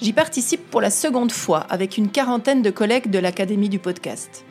[0.00, 4.44] J'y participe pour la seconde fois avec une quarantaine de collègues de l'Académie du podcast.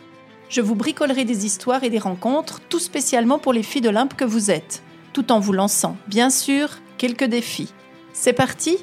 [0.48, 4.23] Je vous bricolerai des histoires et des rencontres, tout spécialement pour les filles d'Olympe que
[4.23, 7.73] vous êtes, tout en vous lançant, bien sûr, quelques défis.
[8.13, 8.77] C'est parti?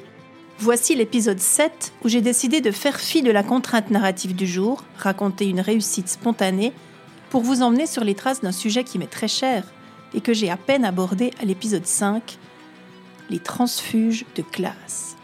[0.59, 4.83] Voici l'épisode 7 où j'ai décidé de faire fi de la contrainte narrative du jour,
[4.97, 6.73] raconter une réussite spontanée,
[7.31, 9.63] pour vous emmener sur les traces d'un sujet qui m'est très cher
[10.13, 12.37] et que j'ai à peine abordé à l'épisode 5,
[13.29, 15.15] les transfuges de classe.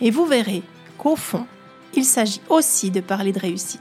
[0.00, 0.62] Et vous verrez
[0.98, 1.46] qu'au fond,
[1.94, 3.80] il s'agit aussi de parler de réussite.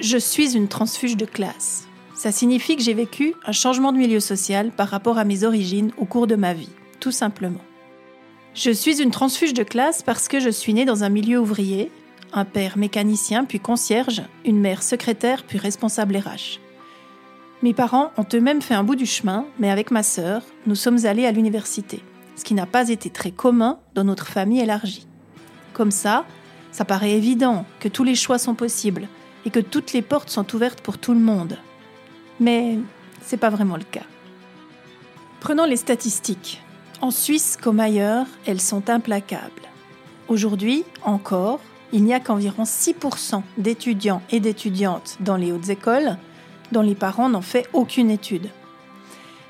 [0.00, 1.86] Je suis une transfuge de classe.
[2.14, 5.92] Ça signifie que j'ai vécu un changement de milieu social par rapport à mes origines
[5.98, 6.70] au cours de ma vie,
[7.00, 7.60] tout simplement.
[8.54, 11.90] Je suis une transfuge de classe parce que je suis née dans un milieu ouvrier,
[12.32, 16.60] un père mécanicien puis concierge, une mère secrétaire puis responsable RH.
[17.62, 21.06] Mes parents ont eux-mêmes fait un bout du chemin, mais avec ma sœur, nous sommes
[21.06, 22.00] allés à l'université,
[22.34, 25.06] ce qui n'a pas été très commun dans notre famille élargie.
[25.72, 26.24] Comme ça,
[26.70, 29.08] ça paraît évident que tous les choix sont possibles
[29.44, 31.58] et que toutes les portes sont ouvertes pour tout le monde.
[32.40, 32.78] Mais
[33.22, 34.06] c'est pas vraiment le cas.
[35.40, 36.62] Prenons les statistiques.
[37.00, 39.50] En Suisse comme ailleurs, elles sont implacables.
[40.28, 41.60] Aujourd'hui, encore,
[41.92, 46.16] il n'y a qu'environ 6% d'étudiants et d'étudiantes dans les hautes écoles
[46.70, 48.48] dont les parents n'ont fait aucune étude.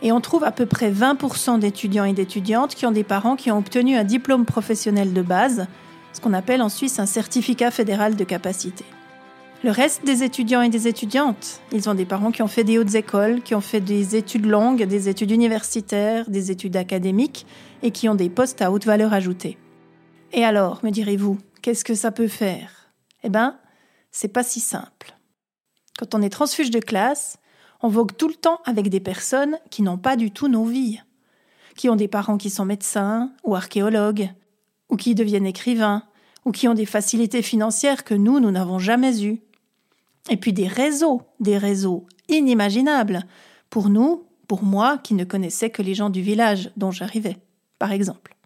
[0.03, 3.53] Et on trouve à peu près 20% d'étudiants et d'étudiantes qui ont des parents qui
[3.53, 5.67] ont obtenu un diplôme professionnel de base
[6.13, 8.85] ce qu'on appelle en Suisse un certificat fédéral de capacité.
[9.65, 12.79] Le reste des étudiants et des étudiantes, ils ont des parents qui ont fait des
[12.79, 17.47] hautes écoles, qui ont fait des études longues, des études universitaires, des études académiques
[17.83, 19.59] et qui ont des postes à haute valeur ajoutée.
[20.33, 22.93] Et alors, me direz-vous, qu'est-ce que ça peut faire?
[23.23, 23.57] Eh ben,
[24.11, 25.17] c'est pas si simple.
[25.97, 27.39] Quand on est transfuge de classe,
[27.83, 31.01] on vogue tout le temps avec des personnes qui n'ont pas du tout nos vies,
[31.77, 34.31] qui ont des parents qui sont médecins ou archéologues,
[34.93, 36.05] ou qui deviennent écrivains,
[36.45, 39.41] ou qui ont des facilités financières que nous, nous n'avons jamais eues.
[40.29, 43.25] Et puis des réseaux, des réseaux inimaginables,
[43.71, 47.39] pour nous, pour moi, qui ne connaissais que les gens du village dont j'arrivais,
[47.79, 48.37] par exemple.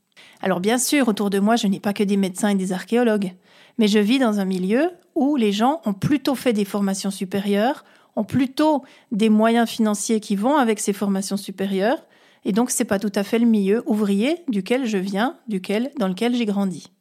[0.40, 3.32] Alors bien sûr, autour de moi, je n'ai pas que des médecins et des archéologues,
[3.78, 7.84] mais je vis dans un milieu où les gens ont plutôt fait des formations supérieures,
[8.14, 12.04] ont plutôt des moyens financiers qui vont avec ces formations supérieures,
[12.48, 16.06] et donc, c'est pas tout à fait le milieu ouvrier duquel je viens, duquel, dans
[16.06, 16.92] lequel j'ai grandi.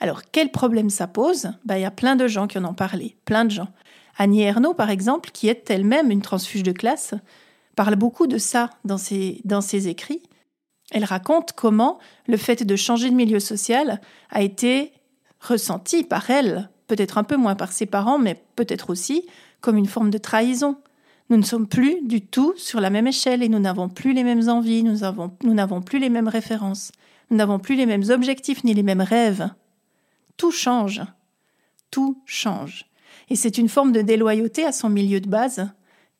[0.00, 1.50] Alors, quel problème ça pose?
[1.64, 3.68] Bah, Il y a plein de gens qui en ont parlé, plein de gens.
[4.18, 7.14] Annie Ernaux, par exemple, qui est elle-même une transfuge de classe,
[7.74, 10.22] parle beaucoup de ça dans ses, dans ses écrits.
[10.90, 14.92] Elle raconte comment le fait de changer de milieu social a été
[15.40, 19.26] ressenti par elle, peut-être un peu moins par ses parents, mais peut-être aussi
[19.62, 20.76] comme une forme de trahison.
[21.28, 24.22] Nous ne sommes plus du tout sur la même échelle et nous n'avons plus les
[24.22, 26.92] mêmes envies, nous n'avons plus les mêmes références,
[27.30, 29.50] nous n'avons plus les mêmes objectifs ni les mêmes rêves.
[30.36, 31.02] Tout change.
[31.90, 32.86] Tout change.
[33.28, 35.68] Et c'est une forme de déloyauté à son milieu de base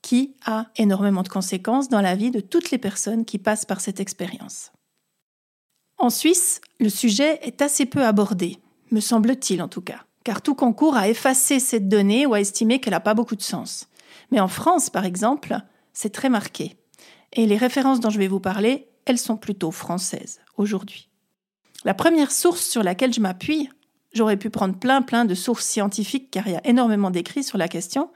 [0.02, 3.80] qui a énormément de conséquences dans la vie de toutes les personnes qui passent par
[3.80, 4.72] cette expérience.
[5.98, 8.58] En Suisse, le sujet est assez peu abordé,
[8.90, 12.80] me semble-t-il en tout cas, car tout concourt à effacer cette donnée ou à estimer
[12.80, 13.88] qu'elle n'a pas beaucoup de sens.
[14.30, 15.56] Mais en France, par exemple,
[15.92, 16.76] c'est très marqué.
[17.32, 21.08] Et les références dont je vais vous parler, elles sont plutôt françaises aujourd'hui.
[21.84, 23.68] La première source sur laquelle je m'appuie,
[24.12, 27.58] j'aurais pu prendre plein plein de sources scientifiques car il y a énormément d'écrits sur
[27.58, 28.10] la question,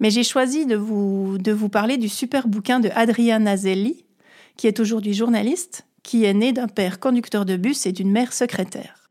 [0.00, 4.04] mais j'ai choisi de vous, parler du super bouquin de Adrien Nazelli,
[4.56, 8.32] qui est aujourd'hui journaliste, qui est né d'un père conducteur de bus et d'une mère
[8.32, 9.10] secrétaire.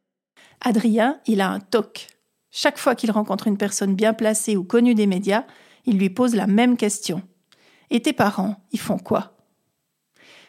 [0.61, 2.07] Adrien, il a un toc.
[2.51, 5.45] Chaque fois qu'il rencontre une personne bien placée ou connue des médias,
[5.85, 7.21] il lui pose la même question.
[7.89, 9.37] Et tes parents, ils font quoi?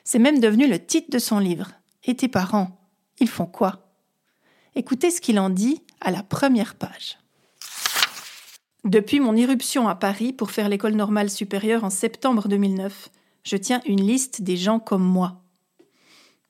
[0.05, 1.73] C'est même devenu le titre de son livre.
[2.05, 2.79] Et tes parents,
[3.21, 3.97] ils font quoi?
[4.75, 7.19] Écoutez ce qu'il en dit à la première page.
[8.85, 13.09] Depuis mon irruption à Paris pour faire l'école normale supérieure en septembre 2009,
[13.43, 15.43] je tiens une liste des gens comme moi.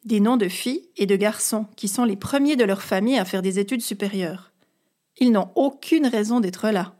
[0.04, 3.25] Des noms de filles et de garçons qui sont les premiers de leur famille à
[3.25, 4.52] faire des études supérieures.
[5.19, 6.96] Ils n'ont aucune raison d'être là.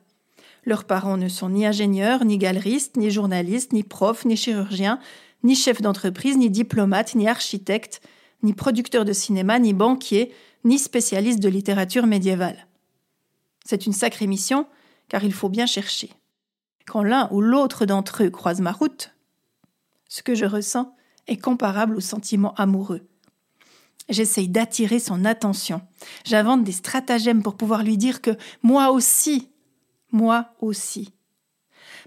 [0.67, 4.99] Leurs parents ne sont ni ingénieurs, ni galeristes, ni journalistes, ni profs, ni chirurgiens,
[5.43, 8.01] ni chefs d'entreprise, ni diplomates, ni architectes,
[8.43, 10.33] ni producteurs de cinéma, ni banquiers,
[10.65, 12.67] ni spécialistes de littérature médiévale.
[13.65, 14.67] C'est une sacrée mission,
[15.09, 16.11] car il faut bien chercher.
[16.87, 19.15] Quand l'un ou l'autre d'entre eux croise ma route,
[20.09, 20.95] ce que je ressens
[21.27, 23.07] est comparable au sentiment amoureux.
[24.11, 25.81] J'essaye d'attirer son attention.
[26.25, 29.49] J'invente des stratagèmes pour pouvoir lui dire que moi aussi,
[30.13, 31.13] moi aussi.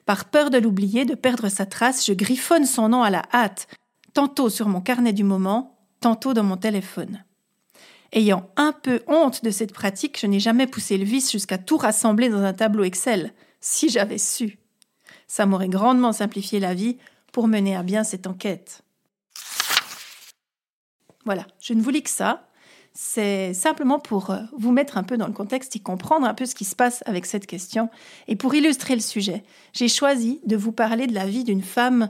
[0.05, 3.67] Par peur de l'oublier, de perdre sa trace, je griffonne son nom à la hâte,
[4.13, 7.23] tantôt sur mon carnet du moment, tantôt dans mon téléphone.
[8.13, 11.77] Ayant un peu honte de cette pratique, je n'ai jamais poussé le vice jusqu'à tout
[11.77, 14.59] rassembler dans un tableau Excel, si j'avais su.
[15.27, 16.97] Ça m'aurait grandement simplifié la vie
[17.33, 18.81] pour mener à bien cette enquête.
[21.25, 22.46] Voilà, je ne vous lis que ça.
[22.99, 26.47] C'est simplement pour euh, vous mettre un peu dans le contexte et comprendre un peu
[26.47, 27.89] ce qui se passe avec cette question.
[28.27, 32.09] Et pour illustrer le sujet, j'ai choisi de vous parler de la vie d'une femme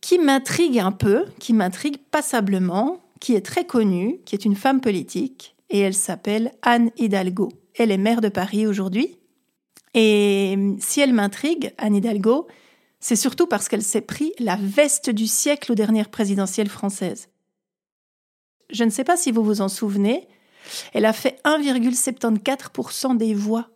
[0.00, 4.80] qui m'intrigue un peu, qui m'intrigue passablement, qui est très connue, qui est une femme
[4.80, 7.50] politique, et elle s'appelle Anne Hidalgo.
[7.74, 9.18] Elle est maire de Paris aujourd'hui.
[9.92, 12.46] Et si elle m'intrigue, Anne Hidalgo,
[12.98, 17.28] c'est surtout parce qu'elle s'est pris la veste du siècle aux dernières présidentielles françaises.
[18.70, 20.28] Je ne sais pas si vous vous en souvenez,
[20.92, 23.68] elle a fait 1,74% des voix.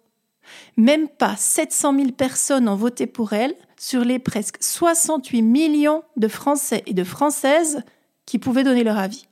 [0.77, 6.29] Même pas 700 000 personnes ont voté pour elle sur les presque 68 millions de
[6.29, 7.83] Français et de Françaises
[8.25, 9.27] qui pouvaient donner leur avis.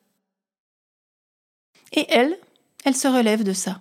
[1.92, 2.36] Et elle,
[2.84, 3.80] elle se relève de ça.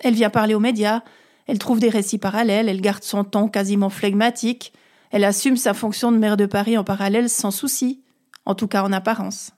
[0.00, 1.02] Elle vient parler aux médias,
[1.46, 4.72] elle trouve des récits parallèles, elle garde son ton quasiment flegmatique,
[5.10, 8.02] elle assume sa fonction de maire de Paris en parallèle sans souci,
[8.44, 9.52] en tout cas en apparence.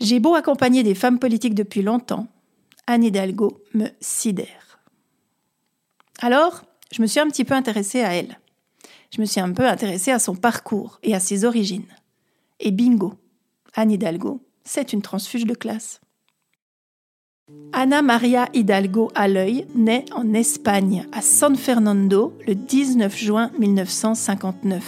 [0.00, 2.26] J'ai beau accompagner des femmes politiques depuis longtemps,
[2.86, 4.80] Anne Hidalgo me sidère.
[6.20, 8.38] Alors, je me suis un petit peu intéressée à elle.
[9.14, 11.94] Je me suis un peu intéressée à son parcours et à ses origines.
[12.60, 13.14] Et bingo,
[13.74, 16.00] Anne Hidalgo, c'est une transfuge de classe.
[17.72, 24.82] Ana Maria Hidalgo Alloy naît en Espagne, à San Fernando, le 19 juin 1959.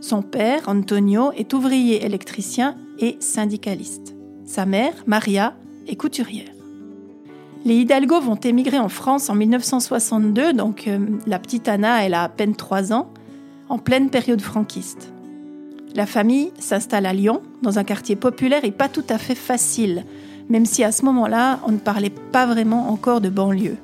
[0.00, 4.13] Son père, Antonio, est ouvrier électricien et syndicaliste.
[4.54, 5.54] Sa mère, Maria,
[5.88, 6.52] est couturière.
[7.64, 12.22] Les Hidalgo vont émigrer en France en 1962, donc euh, la petite Anna, elle a
[12.22, 13.10] à peine 3 ans,
[13.68, 15.12] en pleine période franquiste.
[15.96, 20.04] La famille s'installe à Lyon, dans un quartier populaire et pas tout à fait facile,
[20.48, 23.78] même si à ce moment-là, on ne parlait pas vraiment encore de banlieue.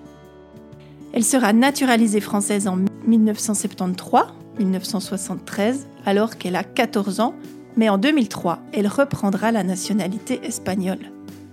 [1.12, 2.78] Elle sera naturalisée française en
[3.08, 7.34] 1973-1973, alors qu'elle a 14 ans,
[7.80, 11.10] mais en 2003, elle reprendra la nationalité espagnole.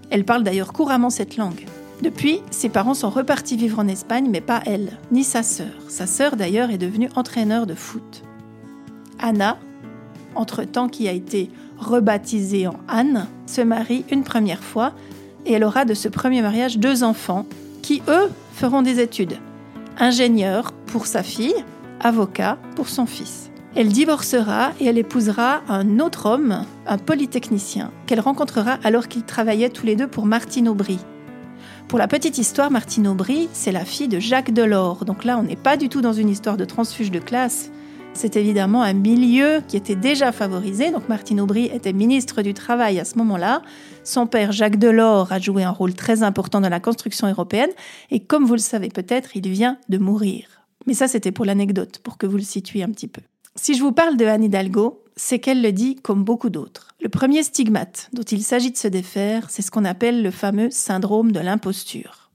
[0.10, 1.66] Elle parle d'ailleurs couramment cette langue.
[2.02, 5.72] Depuis, ses parents sont repartis vivre en Espagne, mais pas elle, ni sa sœur.
[5.88, 8.24] Sa sœur d'ailleurs est devenue entraîneur de foot.
[9.20, 9.58] Anna,
[10.36, 14.92] entre-temps qui a été rebaptisée en Anne, se marie une première fois
[15.46, 17.46] et elle aura de ce premier mariage deux enfants
[17.82, 19.38] qui, eux, feront des études.
[19.98, 21.56] Ingénieur pour sa fille,
[22.02, 23.50] avocat pour son fils.
[23.75, 29.69] Elle divorcera et elle épousera un autre homme, un polytechnicien, qu'elle rencontrera alors qu'ils travaillaient
[29.69, 31.00] tous les deux pour Martine Aubry.
[31.88, 35.06] Pour la petite histoire, Martine Aubry, c'est la fille de Jacques Delors.
[35.06, 37.72] Donc là, on n'est pas du tout dans une histoire de transfuge de classe.
[38.14, 40.90] C'est évidemment un milieu qui était déjà favorisé.
[40.90, 43.62] Donc Martine Aubry était ministre du Travail à ce moment-là.
[44.04, 47.69] Son père Jacques Delors a joué un rôle très important dans la construction européenne.
[48.10, 50.48] Et comme vous le savez peut-être, il vient de mourir.
[50.88, 53.21] Mais ça, c'était pour l'anecdote, pour que vous le situiez un petit peu.
[53.59, 56.95] Si je vous parle de Anne Hidalgo, c'est qu'elle le dit comme beaucoup d'autres.
[57.02, 60.69] Le premier stigmate dont il s'agit de se défaire, c'est ce qu'on appelle le fameux
[60.69, 62.31] syndrome de l'imposture.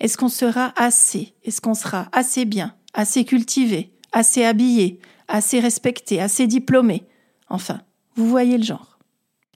[0.00, 1.34] Est-ce qu'on sera assez?
[1.44, 7.04] Est-ce qu'on sera assez bien, assez cultivé, assez habillé, assez respecté, assez diplômé?
[7.50, 7.82] Enfin,
[8.16, 8.98] vous voyez le genre.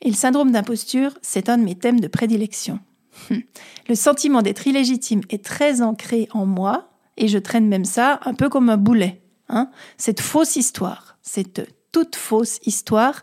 [0.03, 2.79] Et le syndrome d'imposture, c'est un de mes thèmes de prédilection.
[3.89, 8.35] Le sentiment d'être illégitime est très ancré en moi, et je traîne même ça un
[8.35, 9.23] peu comme un boulet.
[9.49, 13.23] Hein cette fausse histoire, cette toute fausse histoire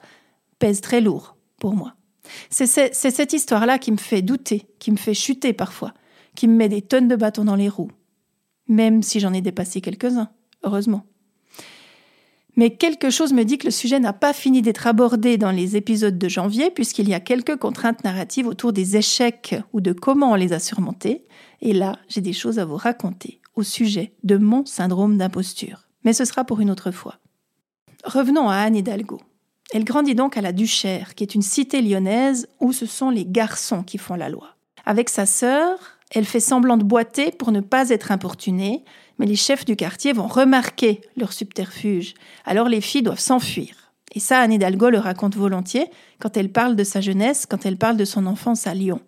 [0.59, 1.95] pèse très lourd pour moi.
[2.49, 5.93] C'est cette histoire-là qui me fait douter, qui me fait chuter parfois,
[6.35, 7.91] qui me met des tonnes de bâtons dans les roues.
[8.67, 10.29] Même si j'en ai dépassé quelques-uns,
[10.63, 11.05] heureusement.
[12.55, 15.75] Mais quelque chose me dit que le sujet n'a pas fini d'être abordé dans les
[15.75, 20.31] épisodes de janvier, puisqu'il y a quelques contraintes narratives autour des échecs ou de comment
[20.31, 21.25] on les a surmontés.
[21.61, 25.84] Et là, j'ai des choses à vous raconter au sujet de mon syndrome d'imposture.
[26.05, 27.17] Mais ce sera pour une autre fois.
[28.05, 29.19] Revenons à Anne Hidalgo.
[29.73, 33.25] Elle grandit donc à la Duchère, qui est une cité lyonnaise où ce sont les
[33.25, 34.55] garçons qui font la loi.
[34.85, 35.79] Avec sa sœur,
[36.11, 38.85] elle fait semblant de boiter pour ne pas être importunée,
[39.17, 42.13] mais les chefs du quartier vont remarquer leur subterfuge.
[42.45, 43.91] Alors les filles doivent s'enfuir.
[44.13, 47.77] Et ça, Anne Hidalgo le raconte volontiers quand elle parle de sa jeunesse, quand elle
[47.77, 49.01] parle de son enfance à Lyon.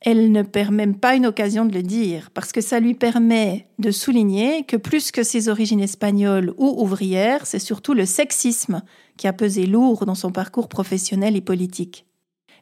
[0.00, 3.66] Elle ne perd même pas une occasion de le dire, parce que ça lui permet
[3.78, 8.82] de souligner que plus que ses origines espagnoles ou ouvrières, c'est surtout le sexisme
[9.16, 12.04] qui a pesé lourd dans son parcours professionnel et politique.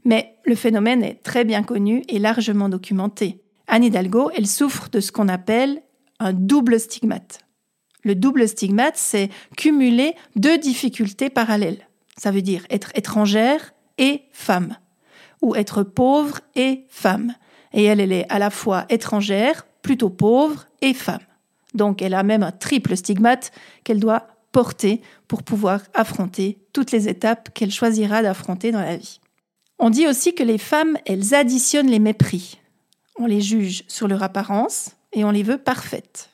[0.05, 3.41] Mais le phénomène est très bien connu et largement documenté.
[3.67, 5.83] Anne Hidalgo, elle souffre de ce qu'on appelle
[6.21, 7.41] un double stigmate.
[8.05, 11.89] Le double stigmate, c'est cumuler deux difficultés parallèles.
[12.17, 14.77] Ça veut dire être étrangère et femme,
[15.43, 17.35] ou être pauvre et femme.
[17.73, 21.21] Et elle, elle est à la fois étrangère, plutôt pauvre et femme.
[21.75, 23.51] Donc elle a même un triple stigmate
[23.83, 29.21] qu'elle doit porter pour pouvoir affronter toutes les étapes qu'elle choisira d'affronter dans la vie.
[29.79, 32.61] On dit aussi que les femmes, elles additionnent les mépris.
[33.19, 36.31] On les juge sur leur apparence et on les veut parfaites.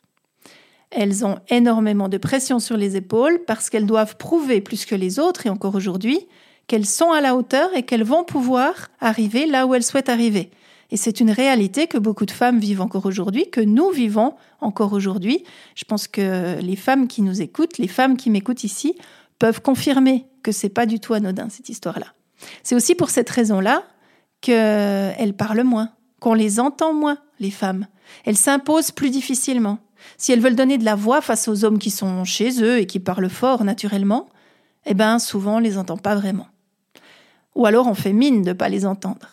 [0.91, 5.19] Elles ont énormément de pression sur les épaules parce qu'elles doivent prouver plus que les
[5.19, 6.27] autres, et encore aujourd'hui,
[6.71, 10.53] qu'elles sont à la hauteur et qu'elles vont pouvoir arriver là où elles souhaitent arriver.
[10.93, 14.93] Et c'est une réalité que beaucoup de femmes vivent encore aujourd'hui, que nous vivons encore
[14.93, 15.43] aujourd'hui.
[15.75, 18.95] Je pense que les femmes qui nous écoutent, les femmes qui m'écoutent ici,
[19.41, 22.07] peuvent confirmer que c'est pas du tout anodin cette histoire-là.
[22.63, 23.83] C'est aussi pour cette raison-là
[24.41, 27.89] qu'elles parlent moins, qu'on les entend moins, les femmes.
[28.25, 29.81] Elles s'imposent plus difficilement.
[30.19, 32.87] Si elles veulent donner de la voix face aux hommes qui sont chez eux et
[32.87, 34.29] qui parlent fort naturellement,
[34.87, 36.47] eh bien souvent on les entend pas vraiment.
[37.55, 39.29] Ou alors on fait mine de pas les entendre.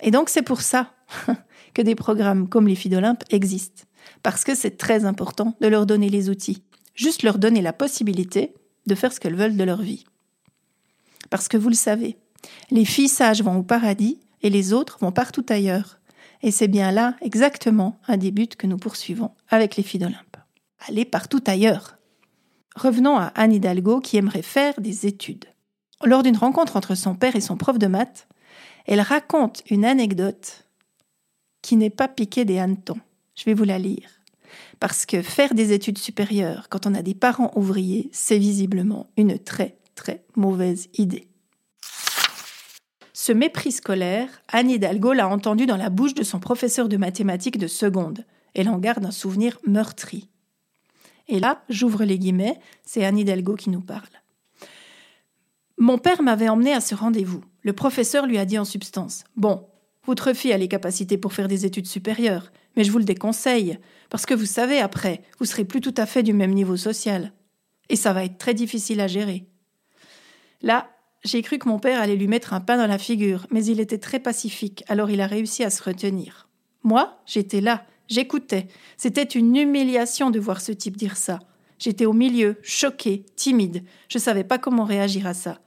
[0.00, 0.92] Et donc c'est pour ça
[1.74, 3.84] que des programmes comme les filles d'Olympe existent.
[4.22, 6.62] Parce que c'est très important de leur donner les outils.
[6.94, 8.54] Juste leur donner la possibilité
[8.86, 10.04] de faire ce qu'elles veulent de leur vie.
[11.30, 12.16] Parce que vous le savez,
[12.70, 15.98] les filles sages vont au paradis et les autres vont partout ailleurs.
[16.42, 20.36] Et c'est bien là exactement un des buts que nous poursuivons avec les filles d'Olympe.
[20.86, 21.98] Aller partout ailleurs.
[22.76, 25.46] Revenons à Anne Hidalgo qui aimerait faire des études.
[26.04, 28.28] Lors d'une rencontre entre son père et son prof de maths,
[28.86, 30.64] elle raconte une anecdote
[31.60, 33.00] qui n'est pas piquée des hannetons.
[33.34, 34.08] Je vais vous la lire.
[34.80, 39.38] Parce que faire des études supérieures quand on a des parents ouvriers, c'est visiblement une
[39.38, 41.28] très très mauvaise idée.
[43.12, 47.58] Ce mépris scolaire, Anne Hidalgo l'a entendu dans la bouche de son professeur de mathématiques
[47.58, 48.24] de seconde.
[48.54, 50.28] Elle en garde un souvenir meurtri.
[51.26, 54.08] Et là, j'ouvre les guillemets, c'est Anne Hidalgo qui nous parle.
[55.80, 57.44] Mon père m'avait emmené à ce rendez-vous.
[57.62, 59.64] Le professeur lui a dit en substance Bon,
[60.06, 63.78] votre fille a les capacités pour faire des études supérieures, mais je vous le déconseille,
[64.10, 67.32] parce que vous savez, après, vous serez plus tout à fait du même niveau social.
[67.90, 69.46] Et ça va être très difficile à gérer.
[70.62, 70.90] Là,
[71.24, 73.78] j'ai cru que mon père allait lui mettre un pain dans la figure, mais il
[73.78, 76.48] était très pacifique, alors il a réussi à se retenir.
[76.82, 78.66] Moi, j'étais là, j'écoutais.
[78.96, 81.38] C'était une humiliation de voir ce type dire ça.
[81.78, 83.84] J'étais au milieu, choquée, timide.
[84.08, 85.60] Je savais pas comment réagir à ça.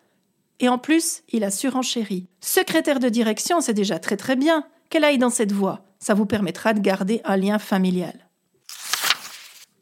[0.61, 2.27] Et en plus, il a surenchéri.
[2.39, 4.63] Secrétaire de direction, c'est déjà très très bien.
[4.89, 5.83] Qu'elle aille dans cette voie.
[5.99, 8.29] Ça vous permettra de garder un lien familial.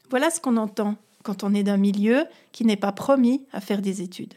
[0.10, 3.82] Voilà ce qu'on entend quand on est d'un milieu qui n'est pas promis à faire
[3.82, 4.36] des études.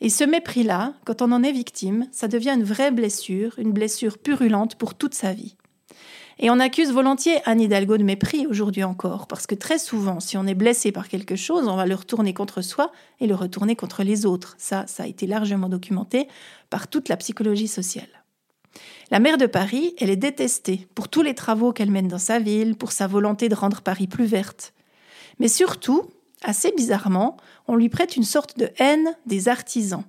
[0.00, 4.18] Et ce mépris-là, quand on en est victime, ça devient une vraie blessure, une blessure
[4.18, 5.56] purulente pour toute sa vie.
[6.38, 10.36] Et on accuse volontiers Anne Hidalgo de mépris aujourd'hui encore, parce que très souvent, si
[10.36, 13.76] on est blessé par quelque chose, on va le retourner contre soi et le retourner
[13.76, 14.56] contre les autres.
[14.58, 16.26] Ça, ça a été largement documenté
[16.70, 18.08] par toute la psychologie sociale.
[19.10, 22.40] La maire de Paris, elle est détestée pour tous les travaux qu'elle mène dans sa
[22.40, 24.72] ville, pour sa volonté de rendre Paris plus verte.
[25.38, 26.02] Mais surtout,
[26.42, 27.36] assez bizarrement,
[27.68, 30.04] on lui prête une sorte de haine des artisans,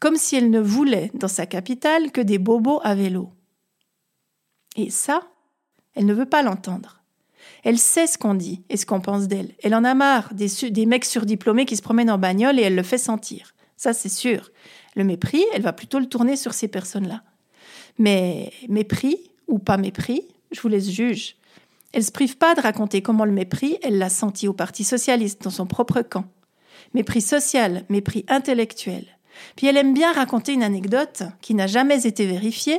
[0.00, 3.30] comme si elle ne voulait dans sa capitale que des bobos à vélo.
[4.76, 5.22] Et ça,
[5.98, 7.02] elle ne veut pas l'entendre.
[7.64, 9.50] Elle sait ce qu'on dit et ce qu'on pense d'elle.
[9.64, 12.84] Elle en a marre des, mecs surdiplômés qui se promènent en bagnole et elle le
[12.84, 13.52] fait sentir.
[13.76, 14.50] Ça, c'est sûr.
[14.94, 17.22] Le mépris, elle va plutôt le tourner sur ces personnes-là.
[17.98, 21.34] Mais mépris ou pas mépris, je vous laisse juge.
[21.92, 25.42] Elle se prive pas de raconter comment le mépris, elle l'a senti au Parti socialiste,
[25.42, 26.26] dans son propre camp.
[26.94, 29.04] Mépris social, mépris intellectuel.
[29.56, 32.78] Puis elle aime bien raconter une anecdote qui n'a jamais été vérifiée,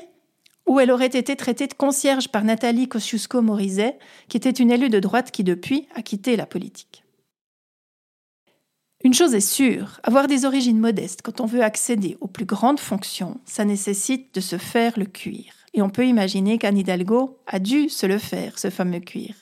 [0.70, 3.98] où elle aurait été traitée de concierge par Nathalie Kosciusko-Morizet,
[4.30, 7.04] qui était une élue de droite qui depuis a quitté la politique.
[9.04, 12.80] Une chose est sûre, avoir des origines modestes quand on veut accéder aux plus grandes
[12.80, 15.54] fonctions, ça nécessite de se faire le cuir.
[15.74, 19.34] Et on peut imaginer qu'Anne Hidalgo a dû se le faire, ce fameux cuir.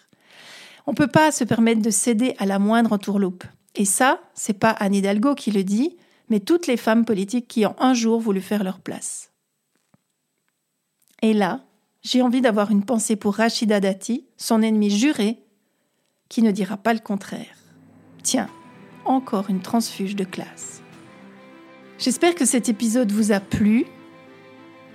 [0.85, 3.43] On ne peut pas se permettre de céder à la moindre entourloupe.
[3.75, 5.97] Et ça, c'est pas Anne Hidalgo qui le dit,
[6.29, 9.31] mais toutes les femmes politiques qui ont un jour voulu faire leur place.
[11.21, 11.61] Et là,
[12.01, 15.39] j'ai envie d'avoir une pensée pour Rachida Dati, son ennemi juré,
[16.29, 17.57] qui ne dira pas le contraire.
[18.23, 18.49] Tiens,
[19.05, 20.81] encore une transfuge de classe.
[21.97, 23.85] J'espère que cet épisode vous a plu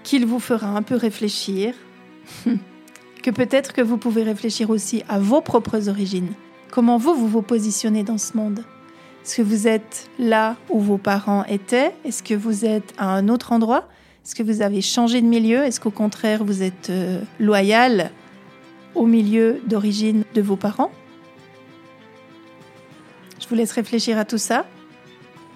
[0.05, 1.75] qu'il vous fera un peu réfléchir.
[3.23, 6.33] que peut-être que vous pouvez réfléchir aussi à vos propres origines.
[6.71, 8.65] Comment vous, vous vous positionnez dans ce monde?
[9.25, 11.95] Est-ce que vous êtes là où vos parents étaient?
[12.05, 13.89] Est-ce que vous êtes à un autre endroit?
[14.25, 15.65] Est-ce que vous avez changé de milieu?
[15.65, 18.13] Est-ce qu'au contraire, vous êtes euh, loyal
[18.95, 20.93] au milieu d'origine de vos parents?
[23.41, 24.65] Je vous laisse réfléchir à tout ça.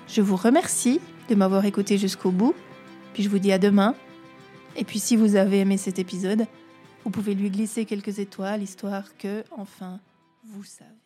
[0.08, 2.54] Je vous remercie de m'avoir écouté jusqu'au bout.
[3.14, 3.94] Puis je vous dis à demain.
[4.76, 6.46] Et puis si vous avez aimé cet épisode,
[7.04, 10.00] vous pouvez lui glisser quelques étoiles, histoire que, enfin,
[10.44, 11.05] vous savez.